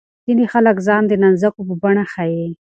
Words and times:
ځینې 0.25 0.45
خلک 0.53 0.75
ځان 0.87 1.03
د 1.07 1.13
نانځکو 1.21 1.61
په 1.67 1.73
بڼه 1.81 2.03
ښيي. 2.11 2.47